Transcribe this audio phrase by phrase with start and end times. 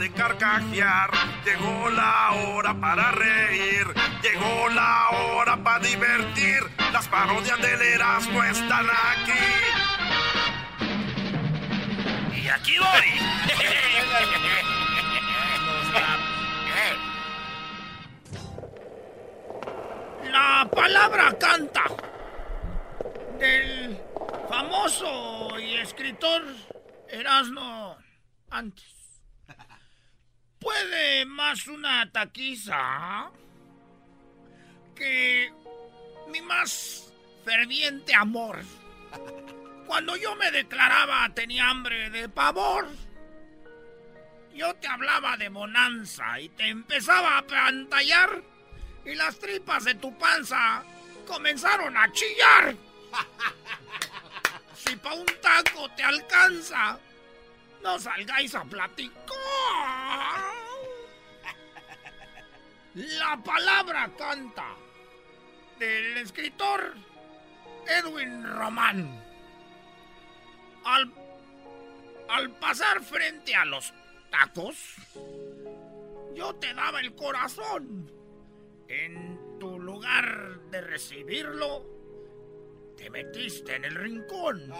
[0.00, 1.10] De carcajear,
[1.44, 3.86] llegó la hora para reír,
[4.22, 6.62] llegó la hora para divertir.
[6.90, 9.32] Las parodias del Erasmo están aquí.
[12.34, 12.86] Y aquí voy.
[20.32, 21.84] La palabra canta
[23.38, 23.98] del
[24.48, 26.42] famoso y escritor
[27.08, 27.98] Erasmo
[28.48, 28.99] antes.
[30.80, 33.30] ¿Puede más una taquiza
[34.96, 35.52] que
[36.28, 37.12] mi más
[37.44, 38.60] ferviente amor?
[39.86, 42.88] Cuando yo me declaraba tenía hambre de pavor.
[44.54, 48.42] Yo te hablaba de bonanza y te empezaba a pantallar
[49.04, 50.82] y las tripas de tu panza
[51.26, 52.74] comenzaron a chillar.
[54.74, 56.98] Si pa' un taco te alcanza,
[57.82, 60.29] no salgáis a platicar.
[62.94, 64.74] La palabra canta
[65.78, 66.94] del escritor
[67.86, 69.22] Edwin Román.
[70.84, 71.12] Al,
[72.28, 73.92] al pasar frente a los
[74.30, 74.96] tacos,
[76.34, 78.10] yo te daba el corazón.
[78.88, 81.86] En tu lugar de recibirlo,
[82.96, 84.72] te metiste en el rincón.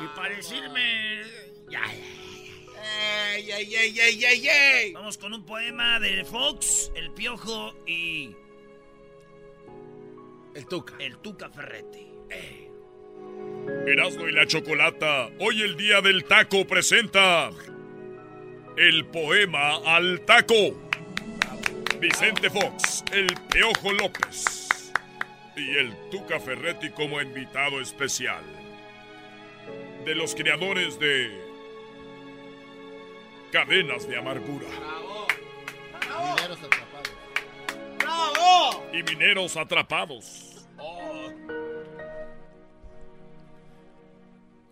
[0.00, 1.24] Y para decirme...
[1.68, 1.82] Ya,
[3.34, 4.92] ¡Ey, ey, ey, ey, ey, ey!
[4.92, 8.36] Vamos con un poema de Fox, El Piojo y...
[10.54, 10.96] El Tuca.
[10.98, 12.12] El Tuca Ferretti.
[12.28, 12.70] Eh.
[13.86, 17.48] Erasmo y la Chocolata, hoy el día del taco presenta
[18.76, 20.78] el poema al taco.
[22.00, 24.92] Vicente Fox, el Piojo López
[25.56, 28.44] y el Tuca Ferretti como invitado especial.
[30.04, 31.51] De los creadores de
[33.52, 34.66] Cadenas de Amargura.
[36.40, 37.06] Mineros atrapados.
[37.98, 38.90] ¡Bravo!
[38.94, 40.66] Y Mineros Atrapados.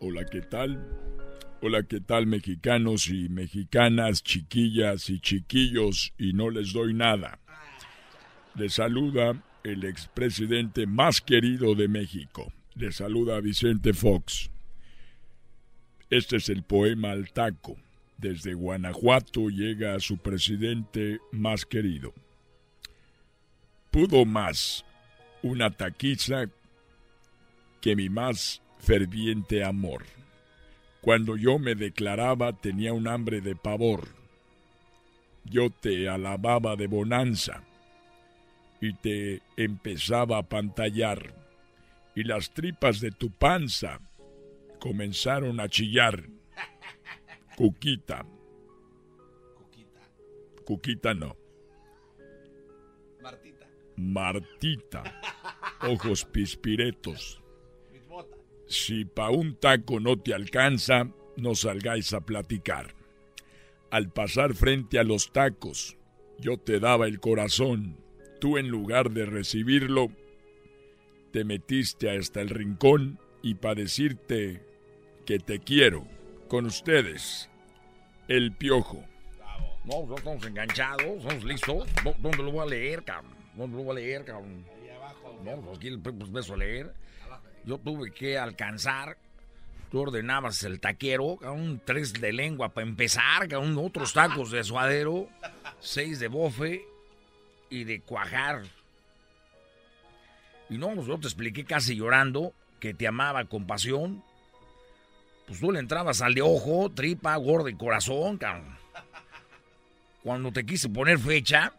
[0.00, 0.82] Hola, ¿qué tal?
[1.60, 6.14] Hola, ¿qué tal mexicanos y mexicanas, chiquillas y chiquillos?
[6.16, 7.40] Y no les doy nada.
[8.54, 9.34] Les saluda
[9.64, 12.50] el expresidente más querido de México.
[12.74, 14.50] Les saluda Vicente Fox.
[16.08, 17.76] Este es el poema al taco.
[18.22, 22.14] Desde Guanajuato llega a su presidente más querido.
[23.90, 24.84] Pudo más
[25.42, 26.44] una taquiza
[27.80, 30.04] que mi más ferviente amor.
[31.00, 34.06] Cuando yo me declaraba tenía un hambre de pavor.
[35.44, 37.64] Yo te alababa de bonanza
[38.80, 41.34] y te empezaba a pantallar
[42.14, 43.98] y las tripas de tu panza
[44.78, 46.22] comenzaron a chillar.
[47.62, 48.26] Cuquita.
[49.54, 50.00] Cuquita.
[50.64, 51.36] Cuquita no.
[53.22, 53.68] Martita.
[53.96, 55.20] Martita.
[55.82, 57.40] Ojos pispiretos.
[58.66, 62.96] Si pa' un taco no te alcanza, no salgáis a platicar.
[63.92, 65.96] Al pasar frente a los tacos,
[66.40, 67.96] yo te daba el corazón.
[68.40, 70.08] Tú en lugar de recibirlo,
[71.30, 74.66] te metiste hasta el rincón y para decirte
[75.24, 76.08] que te quiero.
[76.48, 77.48] Con ustedes,
[78.28, 79.04] el piojo.
[79.84, 81.88] No, no estamos enganchados, estamos listos.
[82.04, 83.32] ¿Dó- ¿Dónde lo voy a leer, cabrón?
[83.54, 84.64] ¿Dónde lo voy a leer, cabrón?
[84.82, 85.40] Ahí abajo.
[85.44, 86.94] No, pues aquí el pues, beso a leer.
[87.64, 89.16] Yo tuve que alcanzar.
[89.90, 95.28] Tú ordenabas el taquero, un tres de lengua para empezar, cabrón, otros tacos de suadero,
[95.80, 96.82] seis de bofe
[97.68, 98.62] y de cuajar.
[100.70, 104.22] Y no, pues yo te expliqué casi llorando que te amaba con pasión.
[105.46, 108.76] Pues tú le entrabas al de ojo, tripa, gordo y corazón, cabrón.
[110.22, 111.74] Cuando te quise poner fecha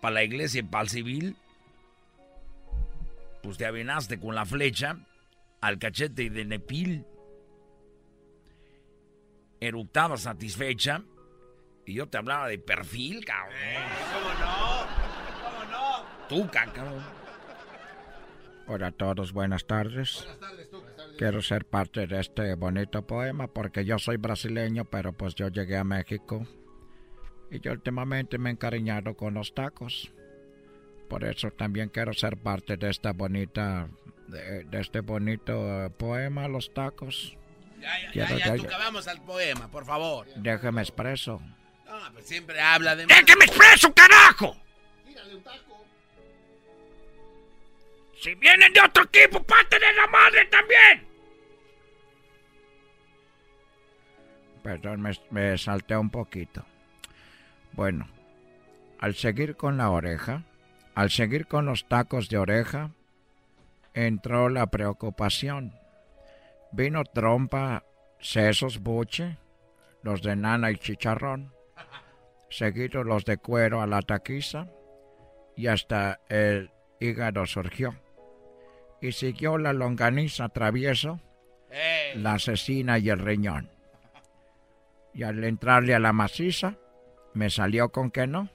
[0.00, 1.36] para la iglesia y para el civil,
[3.42, 4.98] pues te avenaste con la flecha
[5.60, 7.04] al cachete de Nepil.
[9.58, 11.02] Eructaba satisfecha
[11.86, 13.56] y yo te hablaba de perfil, cabrón.
[14.12, 14.86] ¿Cómo no?
[15.42, 16.26] ¿Cómo no?
[16.28, 17.02] Tú, cabrón.
[18.68, 20.16] Hola a todos, buenas tardes.
[20.24, 20.68] Buenas tardes.
[21.18, 25.78] Quiero ser parte de este bonito poema porque yo soy brasileño, pero pues yo llegué
[25.78, 26.46] a México
[27.50, 30.12] y yo últimamente me he encariñado con los tacos.
[31.08, 33.88] Por eso también quiero ser parte de esta bonita,
[34.26, 37.36] de, este bonito eh, poema, los tacos.
[37.80, 40.26] Ya, ya, ya, ya, vamos al poema, por favor.
[40.36, 41.40] Déjeme expreso.
[41.86, 43.06] No, pues siempre habla de...
[43.06, 44.56] ¡Déjeme expreso, carajo!
[45.06, 45.86] Tírale un taco.
[48.20, 51.05] Si vienen de otro equipo, parte de la madre también.
[54.66, 56.64] Perdón, me, me salté un poquito.
[57.70, 58.08] Bueno,
[58.98, 60.42] al seguir con la oreja,
[60.96, 62.90] al seguir con los tacos de oreja,
[63.94, 65.72] entró la preocupación.
[66.72, 67.84] Vino trompa,
[68.18, 69.38] sesos, buche,
[70.02, 71.52] los de nana y chicharrón,
[72.50, 74.66] seguidos los de cuero a la taquiza,
[75.54, 77.94] y hasta el hígado surgió.
[79.00, 81.20] Y siguió la longaniza travieso,
[82.16, 83.75] la asesina y el riñón.
[85.16, 86.76] Y al entrarle a la maciza,
[87.32, 88.50] me salió con que no.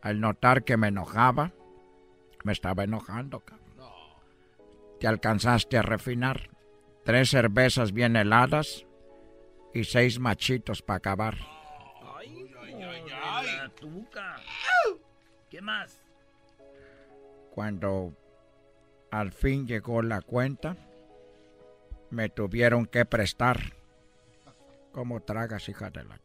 [0.00, 1.52] Al notar que me enojaba,
[2.44, 3.42] me estaba enojando.
[5.00, 6.50] Te alcanzaste a refinar.
[7.04, 8.86] Tres cervezas bien heladas
[9.74, 11.36] y seis machitos para acabar.
[12.16, 12.74] Ay, ay,
[13.20, 13.46] ay,
[15.50, 16.00] ¿Qué más?
[17.50, 18.16] Cuando
[19.10, 20.76] al fin llegó la cuenta,
[22.10, 23.77] me tuvieron que prestar.
[24.92, 26.18] ¿Cómo tragas, hija de la...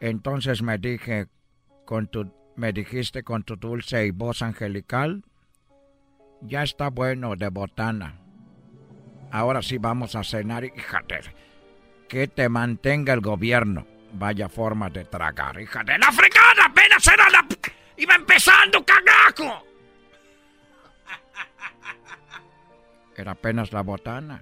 [0.00, 1.26] Entonces me dije,
[1.84, 5.24] con tu, me dijiste con tu dulce y voz angelical,
[6.40, 8.20] ya está bueno de botana.
[9.30, 11.20] Ahora sí vamos a cenar, híjate.
[12.08, 13.86] Que te mantenga el gobierno.
[14.12, 16.64] Vaya forma de tragar, hija de la fregada.
[16.66, 17.46] Apenas era la...
[17.96, 19.66] Iba empezando, cagajo.
[23.16, 24.40] Era apenas la botana.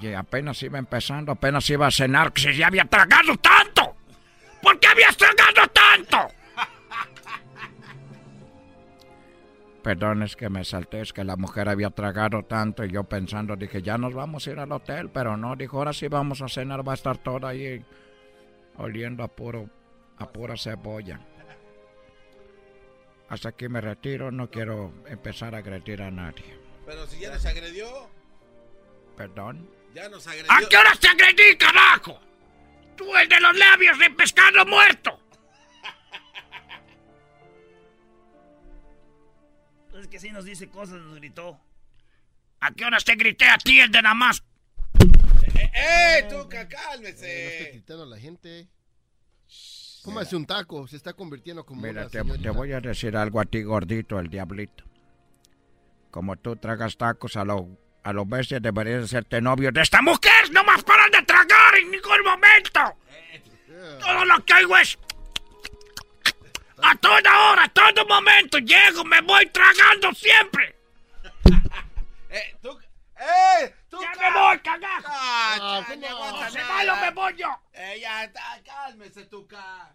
[0.00, 3.96] Y apenas iba empezando, apenas iba a cenar, que se ya había tragado tanto.
[4.62, 6.34] ¿Por qué habías tragado tanto?
[9.82, 13.56] Perdón, es que me salté, es que la mujer había tragado tanto y yo pensando,
[13.56, 16.48] dije, ya nos vamos a ir al hotel, pero no, dijo, ahora sí vamos a
[16.48, 17.84] cenar, va a estar toda ahí
[18.76, 19.68] oliendo a, puro,
[20.18, 21.20] a pura cebolla.
[23.28, 26.58] Hasta aquí me retiro, no quiero empezar a agredir a nadie.
[26.84, 27.86] Pero si ya nos agredió.
[29.16, 29.68] ¿Perdón?
[29.94, 30.52] Ya nos agredió.
[30.52, 32.20] ¿A qué hora te agredí, carajo?
[32.96, 35.18] Tú, el de los labios de pescado muerto.
[40.00, 41.60] Es que si nos dice cosas, nos gritó.
[42.60, 44.42] ¿A qué horas te grité a ti, el de nada más?
[45.54, 47.44] ¡Eh, eh tú, cálmese!
[47.44, 48.68] no estoy gritando a la gente.
[50.18, 53.44] hace un taco, se está convirtiendo como Mira, te, te, voy a decir algo a
[53.44, 54.84] ti, gordito, el diablito.
[56.10, 57.62] Como tú tragas tacos a los
[58.02, 60.50] a los bestias deberías hacerte novio de esta mujer.
[60.50, 62.96] ¡No más paran de tragar en ningún momento!
[64.00, 64.98] Todo lo que hago es...
[66.82, 70.76] A toda hora, a todo momento, llego, me voy tragando siempre.
[72.30, 72.56] ¡Eh!
[73.90, 75.08] Tú ¡Ya me voy, cagajo!
[75.08, 77.48] Ah, no, no, se malo me voy yo.
[77.74, 78.32] Eh, ya,
[78.64, 79.94] cálmese, tuca.